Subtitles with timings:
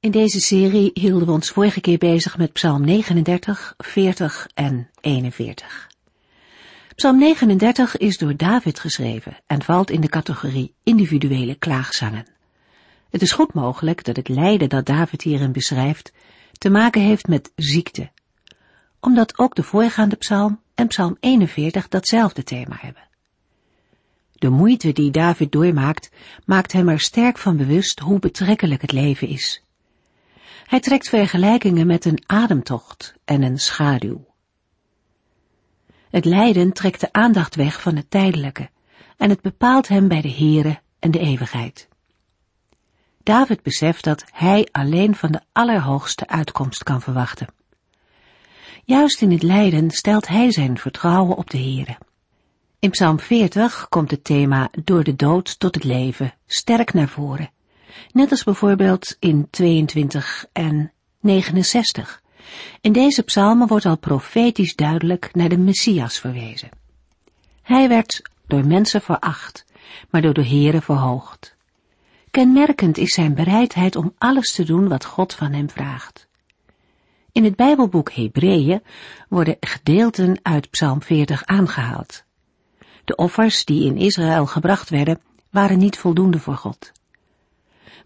[0.00, 5.88] In deze serie hielden we ons vorige keer bezig met Psalm 39, 40 en 41.
[6.94, 12.26] Psalm 39 is door David geschreven en valt in de categorie individuele klaagzangen.
[13.10, 16.12] Het is goed mogelijk dat het lijden dat David hierin beschrijft
[16.52, 18.10] te maken heeft met ziekte,
[19.00, 23.08] omdat ook de voorgaande psalm en psalm 41 datzelfde thema hebben.
[24.32, 26.10] De moeite die David doormaakt,
[26.44, 29.62] maakt hem er sterk van bewust hoe betrekkelijk het leven is.
[30.66, 34.28] Hij trekt vergelijkingen met een ademtocht en een schaduw.
[36.10, 38.70] Het lijden trekt de aandacht weg van het tijdelijke
[39.16, 41.88] en het bepaalt hem bij de Here en de eeuwigheid.
[43.22, 47.48] David beseft dat hij alleen van de allerhoogste uitkomst kan verwachten.
[48.84, 51.98] Juist in het lijden stelt hij zijn vertrouwen op de Here.
[52.78, 57.50] In Psalm 40 komt het thema door de dood tot het leven sterk naar voren
[58.12, 62.22] Net als bijvoorbeeld in 22 en 69.
[62.80, 66.68] In deze psalmen wordt al profetisch duidelijk naar de Messias verwezen.
[67.62, 69.64] Hij werd door mensen veracht,
[70.10, 71.56] maar door de Here verhoogd.
[72.30, 76.28] Kenmerkend is zijn bereidheid om alles te doen wat God van hem vraagt.
[77.32, 78.82] In het Bijbelboek Hebreeën
[79.28, 82.24] worden gedeelten uit Psalm 40 aangehaald.
[83.04, 86.92] De offers die in Israël gebracht werden, waren niet voldoende voor God.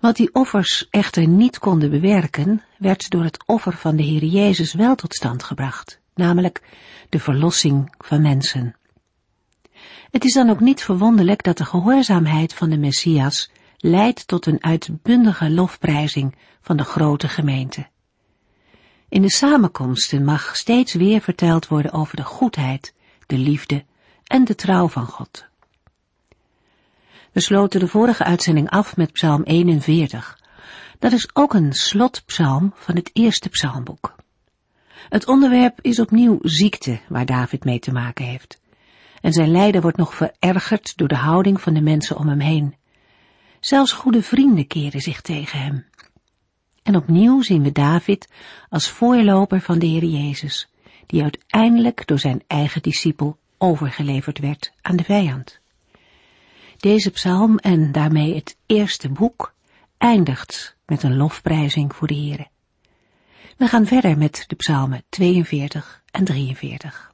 [0.01, 4.75] Wat die offers echter niet konden bewerken, werd door het offer van de Heer Jezus
[4.75, 6.63] wel tot stand gebracht, namelijk
[7.09, 8.77] de verlossing van mensen.
[10.11, 14.63] Het is dan ook niet verwonderlijk dat de gehoorzaamheid van de Messias leidt tot een
[14.65, 17.87] uitbundige lofprijzing van de grote gemeente.
[19.09, 22.95] In de samenkomsten mag steeds weer verteld worden over de goedheid,
[23.27, 23.85] de liefde
[24.25, 25.47] en de trouw van God.
[27.35, 30.39] We sloten de vorige uitzending af met Psalm 41.
[30.99, 34.15] Dat is ook een slotpsalm van het eerste psalmboek.
[35.09, 38.61] Het onderwerp is opnieuw ziekte waar David mee te maken heeft.
[39.21, 42.75] En zijn lijden wordt nog verergerd door de houding van de mensen om hem heen.
[43.61, 45.85] Zelfs goede vrienden keren zich tegen hem.
[46.83, 48.29] En opnieuw zien we David
[48.69, 50.69] als voorloper van de Heer Jezus,
[51.07, 55.63] die uiteindelijk door zijn eigen discipel overgeleverd werd aan de vijand.
[56.77, 59.55] Deze psalm en daarmee het eerste boek
[59.99, 62.49] eindigt met een lofprijzing voor de Heere.
[63.57, 67.13] We gaan verder met de psalmen 42 en 43.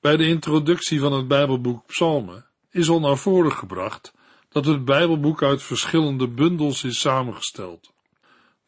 [0.00, 4.12] Bij de introductie van het Bijbelboek Psalmen is al naar voren gebracht
[4.48, 7.92] dat het Bijbelboek uit verschillende bundels is samengesteld.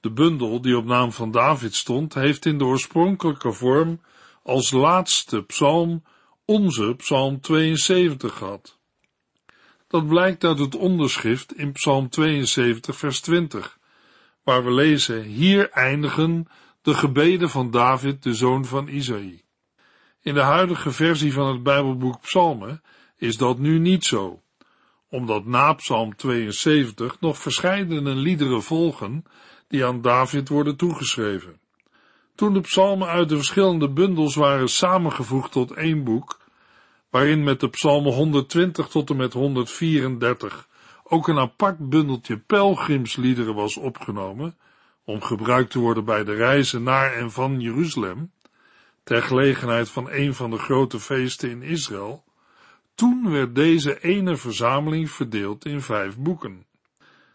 [0.00, 4.00] De bundel die op naam van David stond, heeft in de oorspronkelijke vorm
[4.43, 6.03] als laatste psalm
[6.45, 8.79] onze Psalm 72 gehad.
[9.89, 13.79] Dat blijkt uit het onderschrift in Psalm 72 vers 20,
[14.43, 16.47] waar we lezen, hier eindigen
[16.83, 19.45] de gebeden van David, de zoon van Isaïe.
[20.21, 22.83] In de huidige versie van het Bijbelboek Psalmen
[23.17, 24.43] is dat nu niet zo,
[25.09, 29.25] omdat na Psalm 72 nog verscheidene liederen volgen
[29.69, 31.61] die aan David worden toegeschreven.
[32.34, 36.41] Toen de psalmen uit de verschillende bundels waren samengevoegd tot één boek,
[37.10, 40.69] waarin met de psalmen 120 tot en met 134
[41.04, 44.56] ook een apart bundeltje pelgrimsliederen was opgenomen,
[45.04, 48.32] om gebruikt te worden bij de reizen naar en van Jeruzalem,
[49.04, 52.25] ter gelegenheid van een van de grote feesten in Israël,
[52.94, 56.66] toen werd deze ene verzameling verdeeld in vijf boeken,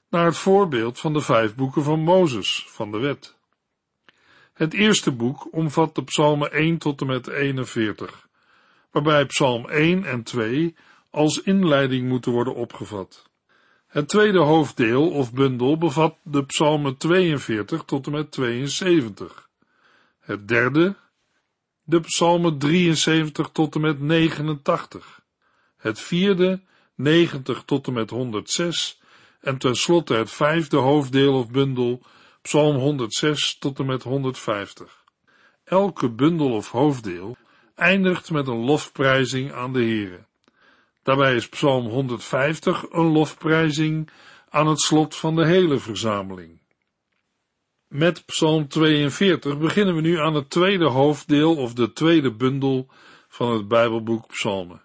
[0.09, 3.36] naar het voorbeeld van de vijf boeken van Mozes, van de wet.
[4.57, 8.27] Het eerste boek omvat de psalmen 1 tot en met 41,
[8.91, 10.75] waarbij Psalm 1 en 2
[11.09, 13.29] als inleiding moeten worden opgevat.
[13.87, 19.49] Het tweede hoofddeel of bundel bevat de psalmen 42 tot en met 72.
[20.19, 20.95] Het derde,
[21.83, 25.21] de psalmen 73 tot en met 89.
[25.77, 26.61] Het vierde,
[26.95, 29.01] 90 tot en met 106.
[29.41, 32.01] En tenslotte het vijfde hoofddeel of bundel,
[32.47, 35.03] psalm 106 tot en met 150.
[35.63, 37.37] Elke bundel of hoofddeel
[37.75, 40.25] eindigt met een lofprijzing aan de Heere.
[41.03, 44.09] Daarbij is Psalm 150 een lofprijzing
[44.49, 46.61] aan het slot van de hele verzameling.
[47.87, 52.87] Met Psalm 42 beginnen we nu aan het tweede hoofddeel of de tweede bundel
[53.27, 54.81] van het Bijbelboek Psalmen.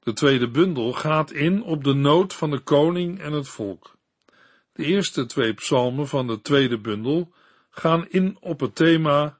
[0.00, 3.98] De tweede bundel gaat in op de nood van de koning en het volk.
[4.80, 7.32] De eerste twee psalmen van de tweede bundel
[7.70, 9.38] gaan in op het thema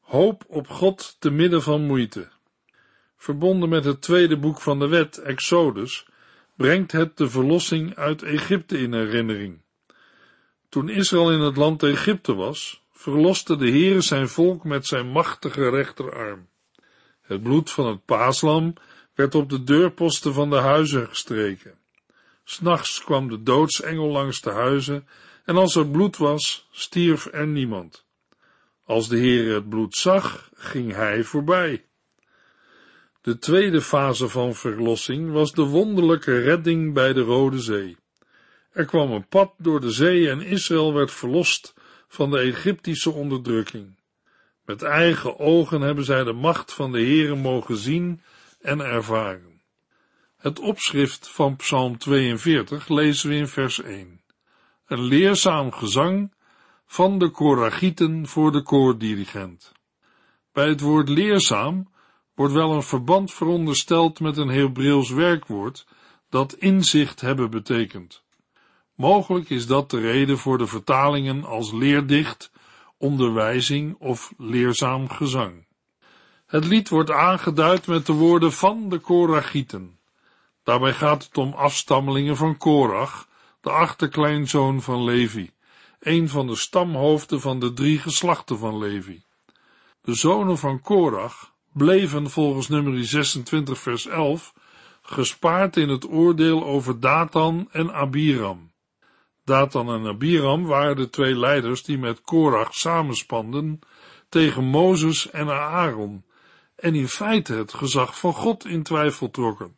[0.00, 2.28] Hoop op God te midden van moeite.
[3.16, 6.06] Verbonden met het tweede boek van de wet, Exodus,
[6.56, 9.60] brengt het de verlossing uit Egypte in herinnering.
[10.68, 15.68] Toen Israël in het land Egypte was, verloste de Heere zijn volk met zijn machtige
[15.68, 16.48] rechterarm.
[17.20, 18.74] Het bloed van het paaslam
[19.14, 21.80] werd op de deurposten van de huizen gestreken.
[22.44, 25.06] S'nachts kwam de doodsengel langs de huizen,
[25.44, 28.06] en als er bloed was, stierf er niemand.
[28.84, 31.84] Als de Heere het bloed zag, ging hij voorbij.
[33.20, 37.96] De tweede fase van verlossing was de wonderlijke redding bij de Rode Zee.
[38.72, 41.74] Er kwam een pad door de zee en Israël werd verlost
[42.08, 43.98] van de Egyptische onderdrukking.
[44.64, 48.22] Met eigen ogen hebben zij de macht van de Heere mogen zien
[48.60, 49.51] en ervaren.
[50.42, 54.20] Het opschrift van Psalm 42 lezen we in vers 1.
[54.86, 56.32] Een leerzaam gezang
[56.86, 59.72] van de Koragieten voor de koordirigent.
[60.52, 61.88] Bij het woord leerzaam
[62.34, 65.86] wordt wel een verband verondersteld met een Hebreeuws werkwoord
[66.28, 68.24] dat inzicht hebben betekent.
[68.94, 72.52] Mogelijk is dat de reden voor de vertalingen als leerdicht,
[72.98, 75.66] onderwijzing of leerzaam gezang.
[76.46, 80.00] Het lied wordt aangeduid met de woorden van de Koragieten.
[80.62, 83.28] Daarbij gaat het om afstammelingen van Korach,
[83.60, 85.50] de achterkleinzoon van Levi,
[86.00, 89.22] een van de stamhoofden van de drie geslachten van Levi.
[90.00, 94.54] De zonen van Korach bleven volgens nummer 26 vers 11
[95.02, 98.72] gespaard in het oordeel over Datan en Abiram.
[99.44, 103.78] Datan en Abiram waren de twee leiders die met Korach samenspanden
[104.28, 106.24] tegen Mozes en Aaron
[106.76, 109.76] en in feite het gezag van God in twijfel trokken.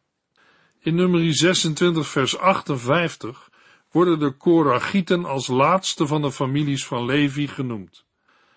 [0.84, 3.50] In nummer 26 vers 58
[3.90, 8.04] worden de Korachieten als laatste van de families van Levi genoemd.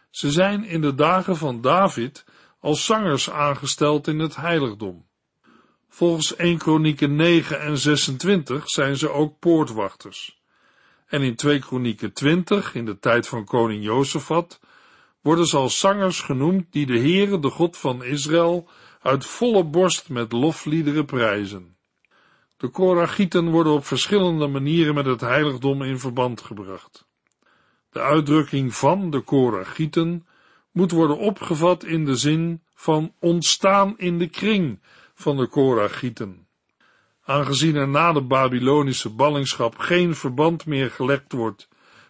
[0.09, 2.25] Ze zijn in de dagen van David
[2.59, 5.06] als zangers aangesteld in het heiligdom.
[5.89, 10.41] Volgens 1 Kronieken 9 en 26 zijn ze ook poortwachters.
[11.06, 14.59] En in 2 Kronieken 20, in de tijd van koning Jozefat,
[15.21, 18.69] worden ze als zangers genoemd die de Heere, de God van Israël,
[19.01, 21.76] uit volle borst met lofliederen prijzen.
[22.57, 27.07] De Koragieten worden op verschillende manieren met het heiligdom in verband gebracht.
[27.89, 30.27] De uitdrukking van de Koragieten
[30.71, 34.80] moet worden opgevat in de zin van ontstaan in de kring
[35.13, 36.48] van de Koragieten.
[37.24, 41.68] Aangezien er na de Babylonische ballingschap geen verband meer gelegd wordt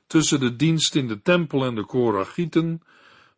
[0.07, 2.81] tussen de dienst in de tempel en de Koragieten,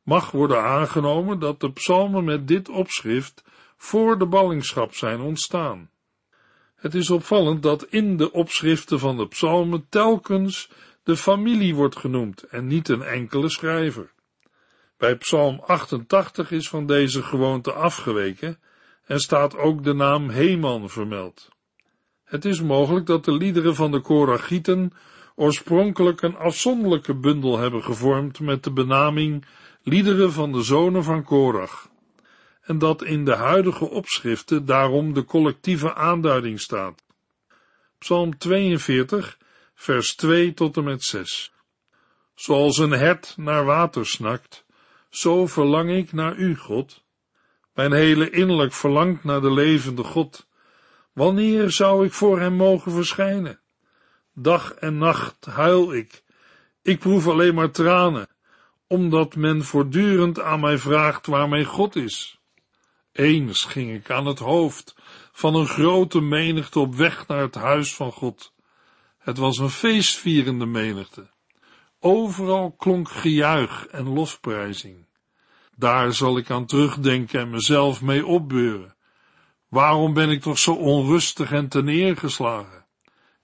[0.03, 3.43] mag worden aangenomen dat de psalmen met dit opschrift
[3.77, 5.89] voor de ballingschap zijn ontstaan.
[6.79, 10.69] Het is opvallend dat in de opschriften van de psalmen telkens
[11.03, 14.11] de familie wordt genoemd en niet een enkele schrijver.
[14.97, 18.59] Bij psalm 88 is van deze gewoonte afgeweken
[19.05, 21.49] en staat ook de naam Heman vermeld.
[22.23, 24.91] Het is mogelijk dat de liederen van de Koragieten
[25.35, 29.45] oorspronkelijk een afzonderlijke bundel hebben gevormd met de benaming
[29.83, 31.88] Liederen van de zonen van Korach,
[32.69, 37.03] en dat in de huidige opschriften daarom de collectieve aanduiding staat.
[37.97, 39.37] Psalm 42,
[39.73, 41.53] vers 2 tot en met 6.
[42.35, 44.65] Zoals een hert naar water snakt,
[45.09, 47.03] zo verlang ik naar u, God.
[47.73, 50.47] Mijn hele innerlijk verlangt naar de levende God.
[51.13, 53.59] Wanneer zou ik voor hem mogen verschijnen?
[54.33, 56.23] Dag en nacht huil ik.
[56.81, 58.27] Ik proef alleen maar tranen,
[58.87, 62.38] omdat men voortdurend aan mij vraagt waar mijn God is.
[63.11, 64.95] Eens ging ik aan het hoofd
[65.31, 68.53] van een grote menigte op weg naar het huis van God.
[69.17, 71.29] Het was een feestvierende menigte.
[71.99, 75.07] Overal klonk gejuich en lofprijzing.
[75.75, 78.95] Daar zal ik aan terugdenken en mezelf mee opbeuren.
[79.69, 82.85] Waarom ben ik toch zo onrustig en teneergeslagen?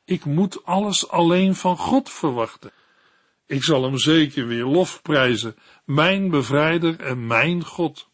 [0.05, 2.71] Ik moet alles alleen van God verwachten.
[3.45, 5.55] Ik zal hem zeker weer lofprijzen,
[5.85, 8.09] mijn bevrijder en mijn God.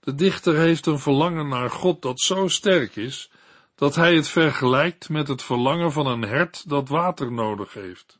[0.00, 3.30] De dichter heeft een verlangen naar God dat zo sterk is,
[3.74, 8.18] dat hij het vergelijkt met het verlangen van een hert dat water nodig heeft.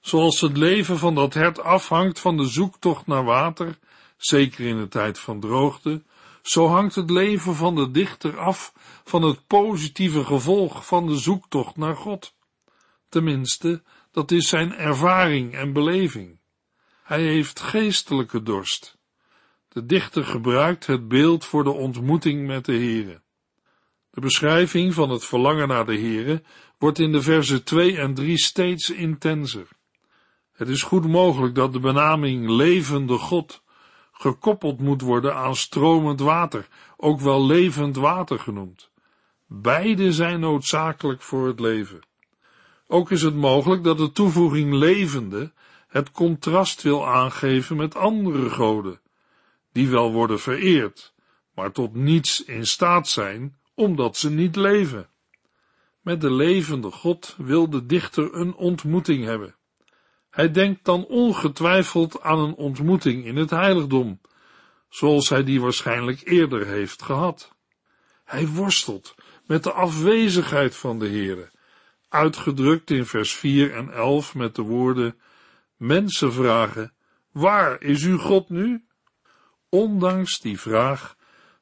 [0.00, 3.78] Zoals het leven van dat hert afhangt van de zoektocht naar water,
[4.16, 6.02] zeker in de tijd van droogte,
[6.42, 8.72] zo hangt het leven van de dichter af
[9.04, 12.34] van het positieve gevolg van de zoektocht naar God.
[13.08, 16.38] Tenminste, dat is zijn ervaring en beleving.
[17.02, 18.98] Hij heeft geestelijke dorst.
[19.72, 23.20] De dichter gebruikt het beeld voor de ontmoeting met de Heere.
[24.10, 26.42] De beschrijving van het verlangen naar de Heere
[26.78, 29.68] wordt in de versen 2 en 3 steeds intenser.
[30.52, 33.62] Het is goed mogelijk dat de benaming levende God
[34.12, 38.90] gekoppeld moet worden aan stromend water, ook wel levend water genoemd.
[39.46, 42.00] Beide zijn noodzakelijk voor het leven.
[42.86, 45.52] Ook is het mogelijk dat de toevoeging levende
[45.88, 49.00] het contrast wil aangeven met andere goden,
[49.72, 51.14] die wel worden vereerd,
[51.54, 55.08] maar tot niets in staat zijn, omdat ze niet leven.
[56.00, 59.54] Met de levende God wil de dichter een ontmoeting hebben.
[60.30, 64.20] Hij denkt dan ongetwijfeld aan een ontmoeting in het heiligdom,
[64.88, 67.54] zoals hij die waarschijnlijk eerder heeft gehad.
[68.24, 69.14] Hij worstelt
[69.46, 71.50] met de afwezigheid van de Heere,
[72.08, 75.18] uitgedrukt in vers 4 en 11 met de woorden
[75.80, 76.92] Mensen vragen,
[77.32, 78.84] waar is uw God nu?
[79.70, 81.16] Ondanks die vraag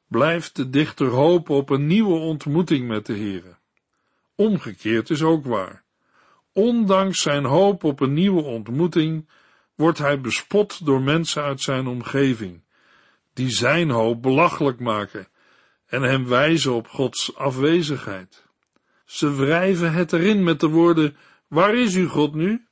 [0.07, 3.57] blijft de dichter hopen op een nieuwe ontmoeting met de Heere.
[4.35, 5.83] Omgekeerd is ook waar.
[6.53, 9.29] Ondanks zijn hoop op een nieuwe ontmoeting
[9.75, 12.63] wordt hij bespot door mensen uit zijn omgeving,
[13.33, 15.27] die zijn hoop belachelijk maken
[15.85, 18.45] en hem wijzen op Gods afwezigheid.
[19.05, 22.67] Ze wrijven het erin met de woorden, waar is uw God nu?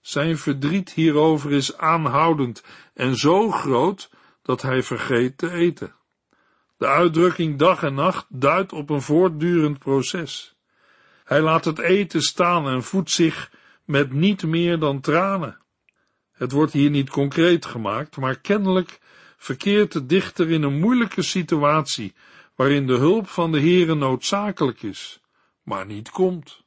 [0.00, 2.62] Zijn verdriet hierover is aanhoudend
[2.94, 4.10] en zo groot
[4.42, 5.94] dat hij vergeet te eten.
[6.76, 10.56] De uitdrukking dag en nacht duidt op een voortdurend proces.
[11.24, 13.50] Hij laat het eten staan en voedt zich
[13.84, 15.58] met niet meer dan tranen.
[16.32, 19.00] Het wordt hier niet concreet gemaakt, maar kennelijk
[19.36, 22.14] verkeert de dichter in een moeilijke situatie,
[22.54, 25.20] waarin de hulp van de Heere noodzakelijk is,
[25.62, 26.62] maar niet komt.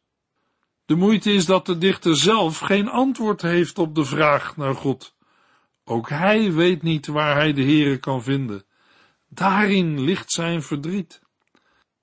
[0.86, 5.15] De moeite is dat de dichter zelf geen antwoord heeft op de vraag naar God.
[5.88, 8.66] Ook hij weet niet waar hij de Heere kan vinden.
[9.30, 11.22] Daarin ligt zijn verdriet.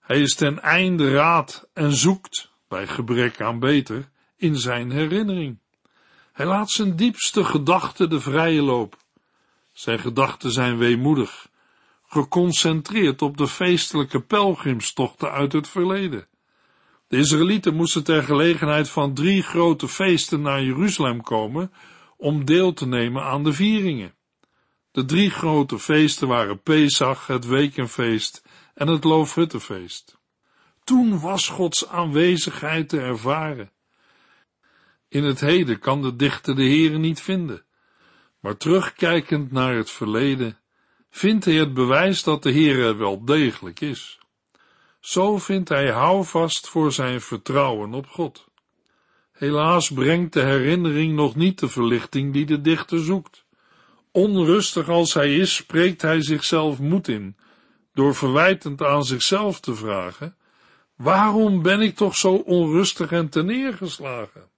[0.00, 5.58] Hij is ten einde raad en zoekt, bij gebrek aan beter, in zijn herinnering.
[6.32, 8.96] Hij laat zijn diepste gedachten de vrije loop.
[9.72, 11.48] Zijn gedachten zijn weemoedig,
[12.06, 16.26] geconcentreerd op de feestelijke pelgrimstochten uit het verleden.
[17.08, 21.72] De Israëlieten moesten ter gelegenheid van drie grote feesten naar Jeruzalem komen
[22.22, 24.14] om deel te nemen aan de vieringen.
[24.90, 28.42] De drie grote feesten waren Pesach, het Wekenfeest
[28.74, 30.18] en het Loofhuttenfeest.
[30.84, 33.70] Toen was Gods aanwezigheid te ervaren.
[35.08, 37.64] In het heden kan de dichter de Heere niet vinden,
[38.40, 40.58] maar terugkijkend naar het verleden,
[41.10, 44.18] vindt hij het bewijs dat de Heere wel degelijk is.
[45.00, 48.50] Zo vindt hij houvast voor zijn vertrouwen op God.
[49.42, 53.44] Helaas brengt de herinnering nog niet de verlichting die de dichter zoekt.
[54.10, 57.36] Onrustig als hij is, spreekt hij zichzelf moed in,
[57.94, 60.36] door verwijtend aan zichzelf te vragen,
[60.96, 64.50] waarom ben ik toch zo onrustig en neergeslagen?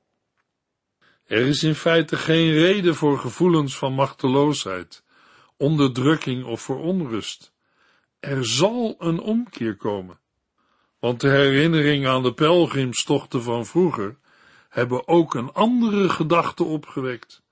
[1.26, 5.04] Er is in feite geen reden voor gevoelens van machteloosheid,
[5.56, 7.52] onderdrukking of voor onrust.
[8.20, 10.18] Er zal een omkeer komen
[10.98, 14.16] want de herinnering aan de pelgrimstochten van vroeger
[14.74, 17.42] hebben ook een andere gedachte opgewekt.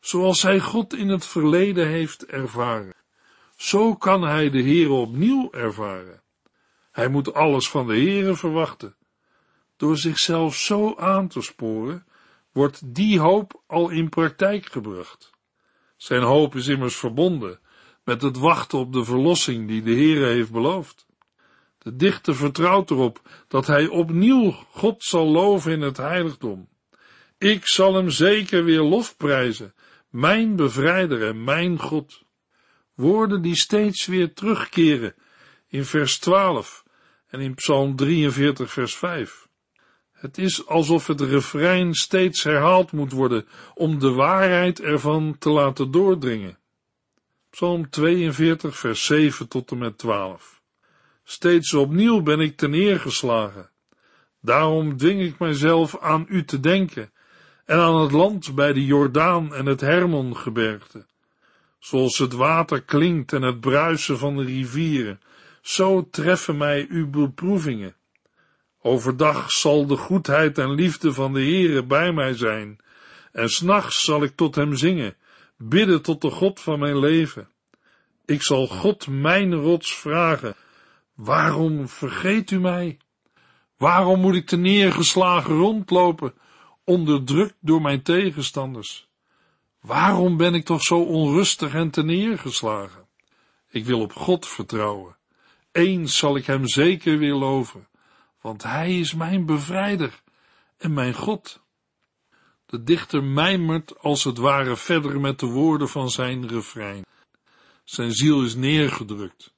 [0.00, 2.94] Zoals hij God in het verleden heeft ervaren.
[3.56, 6.22] Zo kan hij de Heere opnieuw ervaren.
[6.92, 8.96] Hij moet alles van de Heere verwachten.
[9.76, 12.06] Door zichzelf zo aan te sporen,
[12.52, 15.30] wordt die hoop al in praktijk gebracht.
[15.96, 17.60] Zijn hoop is immers verbonden
[18.04, 21.06] met het wachten op de verlossing die de Heere heeft beloofd.
[21.88, 26.68] De dichter vertrouwt erop dat hij opnieuw God zal loven in het heiligdom.
[27.38, 29.74] Ik zal hem zeker weer lofprijzen,
[30.08, 32.22] mijn bevrijder en mijn God.
[32.94, 35.14] Woorden die steeds weer terugkeren
[35.68, 36.84] in vers 12
[37.28, 39.48] en in Psalm 43 vers 5.
[40.12, 45.90] Het is alsof het refrein steeds herhaald moet worden om de waarheid ervan te laten
[45.90, 46.58] doordringen.
[47.50, 50.57] Psalm 42 vers 7 tot en met 12.
[51.30, 53.70] Steeds opnieuw ben ik neergeslagen.
[54.40, 57.12] Daarom dwing ik mijzelf aan u te denken
[57.64, 61.06] en aan het land bij de Jordaan en het Hermongebergte.
[61.78, 65.20] Zoals het water klinkt en het bruisen van de rivieren,
[65.62, 67.96] zo treffen mij uw beproevingen.
[68.82, 72.78] Overdag zal de goedheid en liefde van de Heere bij mij zijn,
[73.32, 75.16] en s'nachts zal ik tot hem zingen,
[75.56, 77.48] bidden tot de God van mijn leven.
[78.24, 80.56] Ik zal God mijn rots vragen,
[81.18, 82.98] Waarom vergeet u mij?
[83.76, 86.34] Waarom moet ik te neergeslagen rondlopen,
[86.84, 89.08] onderdrukt door mijn tegenstanders?
[89.80, 93.06] Waarom ben ik toch zo onrustig en neergeslagen?
[93.70, 95.16] Ik wil op God vertrouwen.
[95.72, 97.88] Eens zal ik hem zeker weer loven,
[98.40, 100.22] want hij is mijn bevrijder
[100.76, 101.62] en mijn God.
[102.66, 107.04] De dichter mijmert als het ware verder met de woorden van zijn refrein.
[107.84, 109.56] Zijn ziel is neergedrukt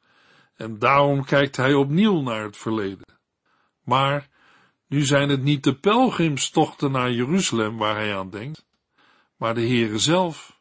[0.61, 3.19] en daarom kijkt hij opnieuw naar het verleden.
[3.85, 4.29] Maar
[4.87, 8.67] nu zijn het niet de pelgrimstochten naar Jeruzalem waar hij aan denkt,
[9.37, 10.61] maar de Heere zelf.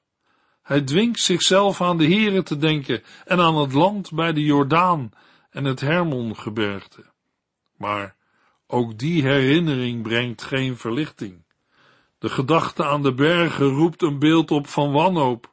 [0.61, 5.11] Hij dwingt zichzelf aan de Heere te denken en aan het land bij de Jordaan
[5.49, 7.05] en het Hermongebergte.
[7.77, 8.15] Maar
[8.67, 11.45] ook die herinnering brengt geen verlichting.
[12.19, 15.51] De gedachte aan de bergen roept een beeld op van wanhoop,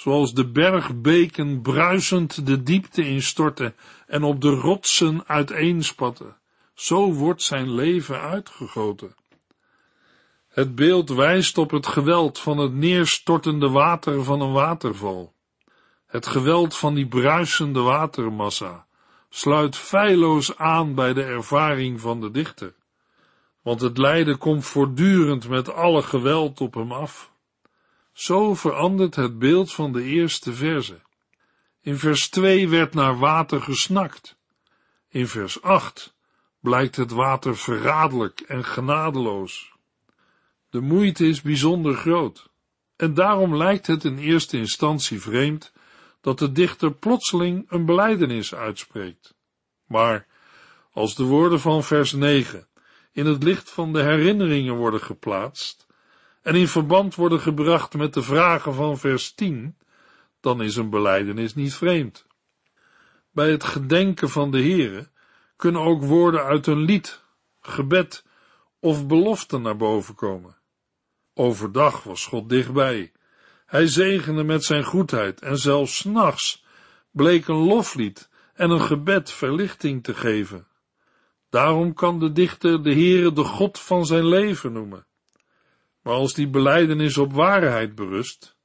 [0.00, 3.74] zoals de bergbeken bruisend de diepte instorten
[4.06, 6.36] en op de rotsen uiteenspatten.
[6.74, 9.14] Zo wordt zijn leven uitgegoten.
[10.48, 15.34] Het beeld wijst op het geweld van het neerstortende water van een waterval.
[16.06, 18.86] Het geweld van die bruisende watermassa
[19.28, 22.74] sluit feilloos aan bij de ervaring van de dichter,
[23.62, 27.29] want het lijden komt voortdurend met alle geweld op hem af.
[28.12, 31.00] Zo verandert het beeld van de eerste verse.
[31.80, 34.36] In vers 2 werd naar water gesnakt.
[35.08, 36.14] In vers 8
[36.60, 39.72] blijkt het water verraderlijk en genadeloos.
[40.70, 42.50] De moeite is bijzonder groot,
[42.96, 45.72] en daarom lijkt het in eerste instantie vreemd
[46.20, 49.34] dat de dichter plotseling een belijdenis uitspreekt.
[49.86, 50.26] Maar
[50.92, 52.68] als de woorden van vers 9
[53.12, 55.86] in het licht van de herinneringen worden geplaatst
[56.42, 59.76] en in verband worden gebracht met de vragen van vers 10,
[60.40, 62.26] dan is een belijdenis niet vreemd.
[63.32, 65.10] Bij het gedenken van de Heere
[65.56, 67.24] kunnen ook woorden uit een lied,
[67.60, 68.24] gebed
[68.80, 70.56] of belofte naar boven komen.
[71.34, 73.12] Overdag was God dichtbij.
[73.66, 76.64] Hij zegende met zijn goedheid en zelfs s'nachts
[77.10, 80.66] bleek een loflied en een gebed verlichting te geven.
[81.50, 85.06] Daarom kan de dichter de Heere de God van zijn leven noemen.
[86.02, 88.56] Maar als die beleidenis op waarheid berust,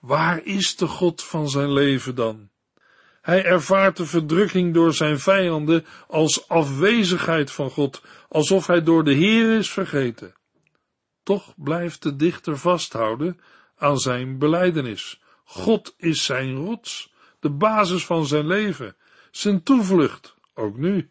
[0.00, 2.50] waar is de God van zijn leven dan?
[3.20, 9.12] Hij ervaart de verdrukking door zijn vijanden als afwezigheid van God, alsof hij door de
[9.12, 10.34] Heer is vergeten.
[11.22, 13.40] Toch blijft de dichter vasthouden
[13.76, 15.20] aan zijn beleidenis.
[15.44, 18.96] God is zijn rots, de basis van zijn leven,
[19.30, 21.10] zijn toevlucht, ook nu.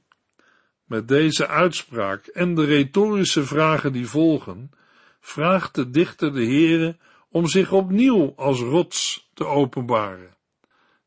[0.86, 4.71] Met deze uitspraak en de retorische vragen die volgen,
[5.19, 6.97] vraagt de dichter de Heere
[7.29, 10.38] om zich opnieuw als rots te openbaren.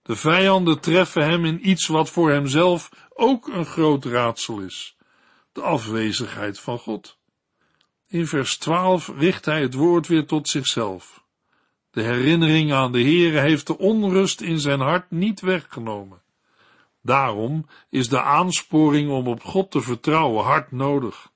[0.03, 4.97] De vijanden treffen hem in iets wat voor hemzelf ook een groot raadsel is:
[5.53, 7.19] de afwezigheid van God.
[8.07, 11.25] In vers 12 richt hij het woord weer tot zichzelf.
[11.91, 16.23] De herinnering aan de Heere heeft de onrust in zijn hart niet weggenomen.
[17.03, 21.32] Daarom is de aansporing om op God te vertrouwen hard nodig.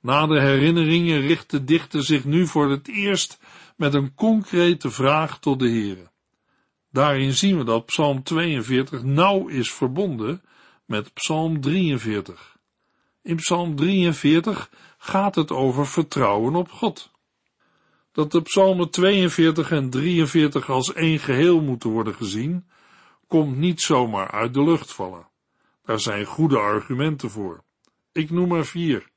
[0.00, 3.38] Na de herinneringen richt de dichter zich nu voor het eerst
[3.76, 6.10] met een concrete vraag tot de Heere.
[6.90, 10.42] Daarin zien we dat Psalm 42 nauw is verbonden
[10.84, 12.58] met Psalm 43.
[13.22, 17.10] In Psalm 43 gaat het over vertrouwen op God.
[18.12, 22.68] Dat de Psalmen 42 en 43 als één geheel moeten worden gezien,
[23.26, 25.28] komt niet zomaar uit de lucht vallen.
[25.84, 27.62] Daar zijn goede argumenten voor.
[28.12, 29.09] Ik noem er vier.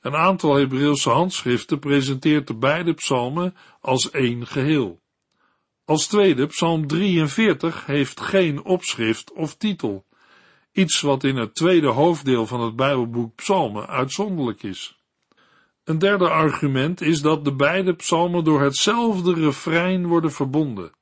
[0.00, 5.00] Een aantal Hebreeuwse handschriften presenteert de beide psalmen als één geheel.
[5.84, 10.04] Als tweede, Psalm 43 heeft geen opschrift of titel,
[10.72, 14.98] iets wat in het tweede hoofddeel van het Bijbelboek Psalmen uitzonderlijk is.
[15.84, 20.92] Een derde argument is dat de beide psalmen door hetzelfde refrein worden verbonden.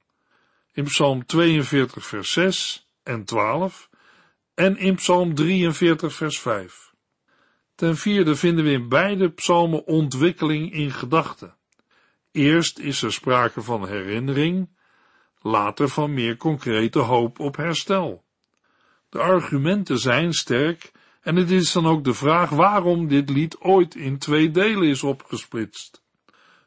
[0.73, 3.89] In Psalm 42 vers 6 en 12
[4.55, 6.88] en in Psalm 43 vers 5.
[7.79, 11.55] Ten vierde vinden we in beide psalmen ontwikkeling in gedachten.
[12.33, 14.69] Eerst is er sprake van herinnering,
[15.41, 18.25] later van meer concrete hoop op herstel.
[19.09, 23.95] De argumenten zijn sterk en het is dan ook de vraag waarom dit lied ooit
[23.95, 26.03] in twee delen is opgesplitst.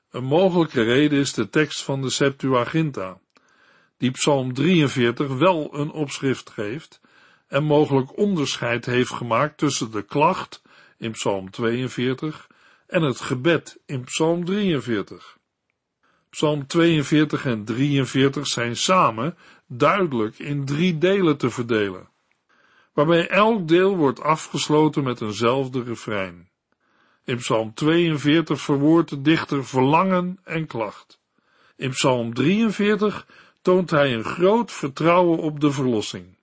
[0.10, 3.20] Een mogelijke reden is de tekst van de Septuaginta,
[3.98, 7.02] die Psalm 43 wel een opschrift geeft
[7.48, 10.62] en mogelijk onderscheid heeft gemaakt tussen de klacht
[11.02, 12.48] in Psalm 42
[12.88, 15.38] en het gebed in Psalm 43.
[16.30, 19.38] Psalm 42 en 43 zijn samen
[19.68, 22.10] duidelijk in drie delen te verdelen,
[22.94, 26.50] waarbij elk deel wordt afgesloten met eenzelfde refrein.
[27.24, 31.20] In Psalm 42 verwoordt de dichter verlangen en klacht.
[31.76, 33.28] In Psalm 43
[33.62, 36.38] toont hij een groot vertrouwen op de verlossing.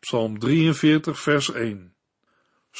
[0.00, 1.89] Psalm 43, vers 1.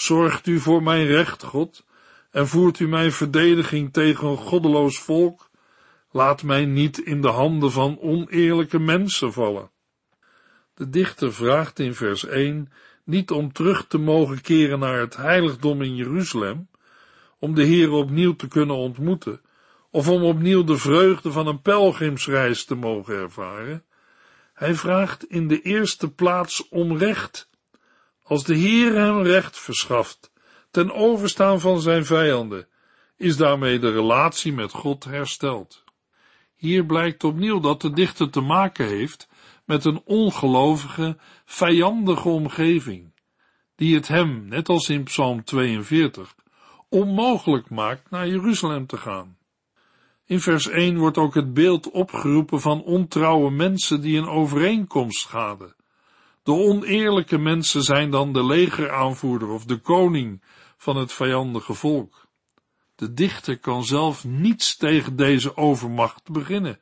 [0.01, 1.85] Zorgt u voor mijn recht, God,
[2.31, 5.51] en voert u mijn verdediging tegen een goddeloos volk?
[6.11, 9.71] Laat mij niet in de handen van oneerlijke mensen vallen.
[10.75, 12.73] De dichter vraagt in vers 1
[13.05, 16.69] niet om terug te mogen keren naar het heiligdom in Jeruzalem,
[17.39, 19.41] om de Heer opnieuw te kunnen ontmoeten,
[19.91, 23.85] of om opnieuw de vreugde van een pelgrimsreis te mogen ervaren.
[24.55, 27.50] Hij vraagt in de eerste plaats om recht.
[28.31, 30.33] Als de Heer hem recht verschaft,
[30.71, 32.69] ten overstaan van zijn vijanden,
[33.17, 35.85] is daarmee de relatie met God hersteld.
[36.55, 39.29] Hier blijkt opnieuw dat de dichter te maken heeft
[39.65, 43.15] met een ongelovige, vijandige omgeving,
[43.77, 46.35] die het hem, net als in Psalm 42,
[46.89, 49.39] onmogelijk maakt naar Jeruzalem te gaan.
[50.27, 55.79] In vers 1 wordt ook het beeld opgeroepen van ontrouwe mensen die een overeenkomst schaden.
[56.51, 60.43] De oneerlijke mensen zijn dan de legeraanvoerder of de koning
[60.77, 62.27] van het vijandige volk.
[62.95, 66.79] De dichter kan zelf niets tegen deze overmacht beginnen,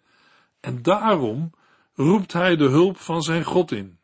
[0.60, 1.50] en daarom
[1.94, 3.98] roept hij de hulp van zijn God in.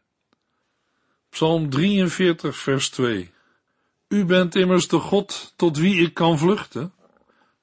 [1.30, 3.30] Psalm 43, vers 2.
[4.08, 6.92] U bent immers de God tot wie ik kan vluchten.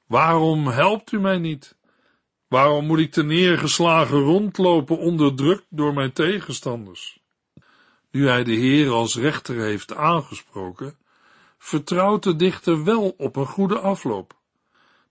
[0.08, 1.76] Waarom helpt u mij niet?
[2.48, 7.21] Waarom moet ik te neergeslagen rondlopen, onderdrukt door mijn tegenstanders?
[8.12, 10.97] Nu hij de Heer als rechter heeft aangesproken,
[11.58, 14.39] vertrouwt de dichter wel op een goede afloop.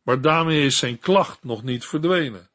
[0.03, 2.49] Maar daarmee is zijn klacht nog niet verdwenen.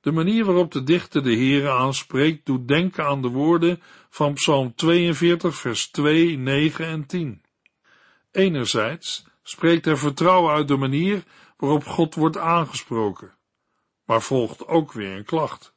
[0.00, 4.74] De manier waarop de dichter de Heere aanspreekt, doet denken aan de woorden van Psalm
[4.74, 7.42] 42, vers 2, 9 en 10.
[8.32, 11.24] Enerzijds spreekt er vertrouwen uit de manier
[11.56, 13.34] waarop God wordt aangesproken,
[14.04, 15.74] maar volgt ook weer een klacht.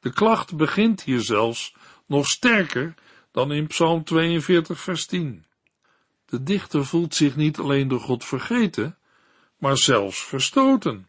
[0.00, 1.74] De klacht begint hier zelfs
[2.06, 2.94] nog sterker
[3.30, 5.44] dan in Psalm 42, vers 10.
[6.26, 8.96] De dichter voelt zich niet alleen door God vergeten,
[9.58, 11.08] maar zelfs verstoten.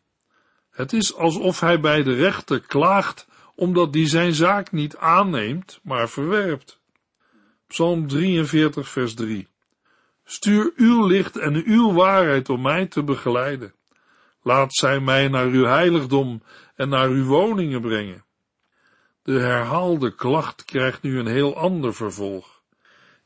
[0.70, 6.10] Het is alsof hij bij de rechter klaagt, omdat die zijn zaak niet aanneemt, maar
[6.10, 6.80] verwerpt.
[7.68, 9.48] Psalm 43, vers 3.
[10.24, 13.74] Stuur uw licht en uw waarheid om mij te begeleiden.
[14.42, 16.44] Laat zij mij naar uw heiligdom
[16.76, 18.26] en naar uw woningen brengen.
[19.24, 22.62] De herhaalde klacht krijgt nu een heel ander vervolg.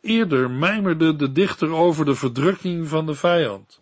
[0.01, 3.81] Eerder mijmerde de dichter over de verdrukking van de vijand.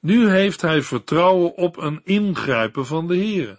[0.00, 3.58] Nu heeft hij vertrouwen op een ingrijpen van de Heere.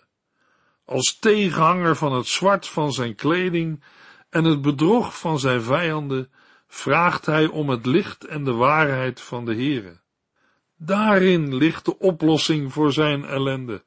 [0.85, 3.83] Als tegenhanger van het zwart van zijn kleding
[4.29, 6.31] en het bedrog van zijn vijanden,
[6.67, 9.99] vraagt hij om het licht en de waarheid van de Heere.
[10.77, 13.83] Daarin ligt de oplossing voor zijn ellende.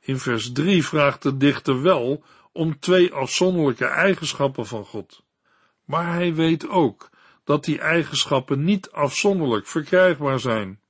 [0.00, 5.22] In vers 3 vraagt de dichter wel om twee afzonderlijke eigenschappen van God.
[5.84, 7.10] Maar hij weet ook
[7.44, 10.80] dat die eigenschappen niet afzonderlijk verkrijgbaar zijn.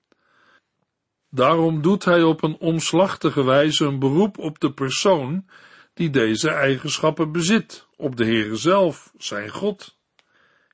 [1.30, 5.46] Daarom doet hij op een omslachtige wijze een beroep op de persoon
[5.94, 9.98] die deze eigenschappen bezit, op de Heere zelf, zijn God.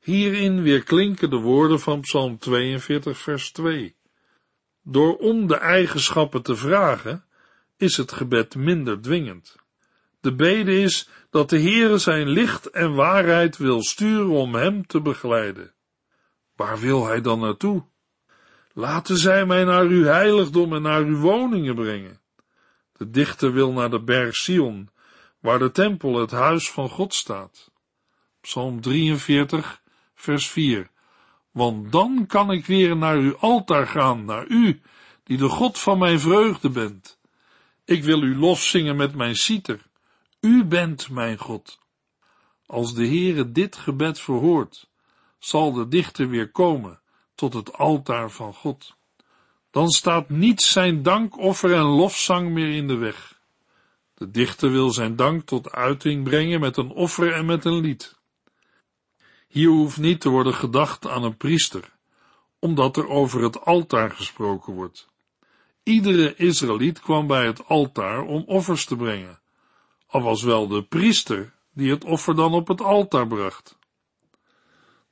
[0.01, 3.96] Hierin weer klinken de woorden van Psalm 42, vers 2.
[4.83, 7.24] Door om de eigenschappen te vragen,
[7.77, 9.57] is het gebed minder dwingend.
[10.28, 15.00] De bede is dat de Heere zijn licht en waarheid wil sturen om hem te
[15.00, 15.74] begeleiden.
[16.56, 17.84] Waar wil hij dan naartoe?
[18.72, 22.20] Laten zij mij naar uw heiligdom en naar uw woningen brengen.
[22.92, 24.90] De dichter wil naar de berg Sion,
[25.40, 27.70] waar de tempel, het huis van God staat.
[28.40, 29.82] Psalm 43,
[30.14, 30.90] vers 4.
[31.50, 34.80] Want dan kan ik weer naar uw altaar gaan, naar u,
[35.24, 37.18] die de God van mijn vreugde bent.
[37.84, 39.86] Ik wil u lof zingen met mijn citer.
[40.40, 41.79] U bent mijn God.
[42.66, 44.90] Als de Heere dit gebed verhoort,
[45.38, 47.01] zal de dichter weer komen
[47.35, 48.96] tot het altaar van God.
[49.70, 53.40] Dan staat niets zijn dankoffer en lofzang meer in de weg.
[54.14, 58.18] De dichter wil zijn dank tot uiting brengen met een offer en met een lied.
[59.48, 61.92] Hier hoeft niet te worden gedacht aan een priester,
[62.59, 65.09] omdat er over het altaar gesproken wordt.
[65.83, 69.40] Iedere Israëliet kwam bij het altaar om offers te brengen,
[70.08, 73.78] al was wel de priester die het offer dan op het altaar bracht.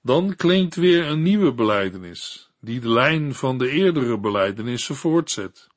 [0.02, 5.68] Dan klinkt weer een nieuwe beleidenis, die de lijn van de eerdere beleidenissen voortzet.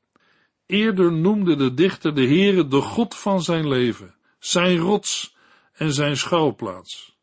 [0.66, 5.36] Eerder noemde de dichter de Heere de God van zijn leven, zijn rots
[5.74, 7.18] en zijn schuilplaats.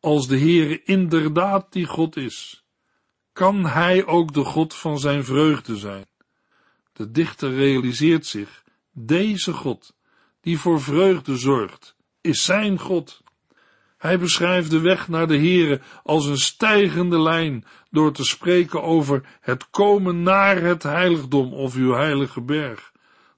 [0.00, 2.64] Als de Heere inderdaad die God is,
[3.32, 6.06] kan hij ook de God van zijn vreugde zijn.
[6.92, 9.94] De dichter realiseert zich, deze God,
[10.42, 13.22] die voor vreugde zorgt, is zijn God.
[13.98, 19.38] Hij beschrijft de weg naar de Here als een stijgende lijn door te spreken over
[19.40, 22.92] het komen naar het heiligdom of uw heilige berg,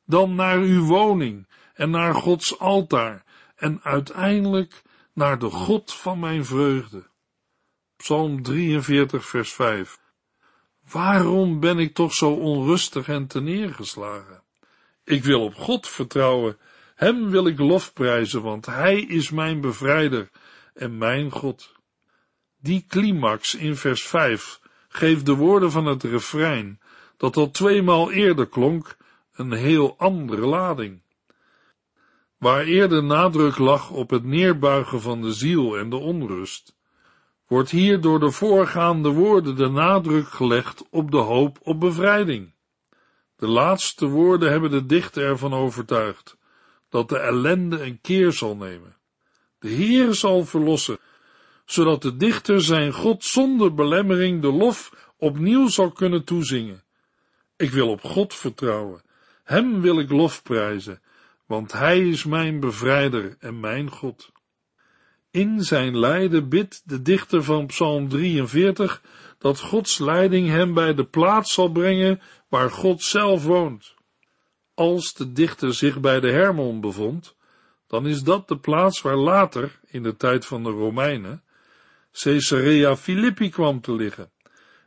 [0.07, 3.25] dan naar uw woning en naar Gods altaar
[3.57, 7.07] en uiteindelijk naar de God van mijn vreugde.
[7.97, 9.99] Psalm 43 vers 5
[10.91, 14.43] Waarom ben ik toch zo onrustig en neergeslagen?
[15.05, 16.59] Ik wil op God vertrouwen,
[16.95, 20.31] Hem wil ik lofprijzen, want Hij is mijn bevrijder
[20.75, 21.73] en mijn God.
[22.61, 26.81] Die climax in vers 5 geeft de woorden van het refrein,
[27.17, 28.97] dat al tweemaal eerder klonk,
[29.33, 31.03] een heel andere lading.
[32.39, 36.77] Waar eerder nadruk lag op het neerbuigen van de ziel en de onrust,
[37.47, 42.55] wordt hier door de voorgaande woorden de nadruk gelegd op de hoop op bevrijding.
[43.37, 46.37] De laatste woorden hebben de dichter ervan overtuigd
[46.95, 48.97] dat de ellende een keer zal nemen.
[49.59, 50.99] De Heer zal verlossen,
[51.65, 56.83] zodat de dichter zijn God zonder belemmering de lof opnieuw zal kunnen toezingen.
[57.57, 59.03] Ik wil op God vertrouwen,
[59.45, 61.03] Hem wil ik lof prijzen,
[61.47, 64.33] want Hij is mijn bevrijder en mijn God.
[65.31, 69.03] In zijn lijden bidt de dichter van Psalm 43
[69.39, 73.95] dat Gods leiding hem bij de plaats zal brengen waar God zelf woont.
[74.75, 77.37] Als de dichter zich bij de Hermon bevond,
[77.87, 81.43] dan is dat de plaats waar later, in de tijd van de Romeinen,
[82.13, 84.31] Caesarea Philippi kwam te liggen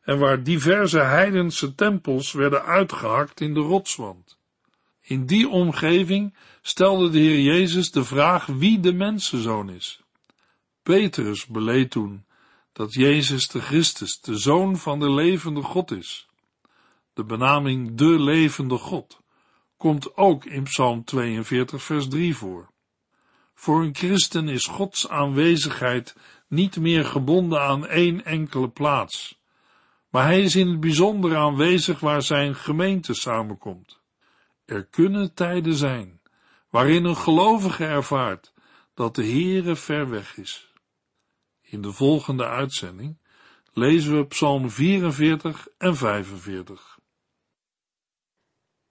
[0.07, 4.37] en waar diverse heidense tempels werden uitgehakt in de rotswand.
[5.01, 10.01] In die omgeving stelde de Heer Jezus de vraag wie de mensenzoon is.
[10.83, 12.25] Petrus beleed toen
[12.73, 16.27] dat Jezus de Christus, de Zoon van de levende God is.
[17.13, 19.21] De benaming de levende God
[19.77, 22.69] komt ook in Psalm 42 vers 3 voor.
[23.53, 26.15] Voor een christen is Gods aanwezigheid
[26.47, 29.39] niet meer gebonden aan één enkele plaats,
[30.09, 33.99] maar hij is in het bijzonder aanwezig waar zijn gemeente samenkomt.
[34.65, 36.21] Er kunnen tijden zijn
[36.69, 38.53] waarin een gelovige ervaart
[38.93, 40.73] dat de Heere ver weg is.
[41.61, 43.17] In de volgende uitzending
[43.73, 46.96] lezen we Psalm 44 en 45.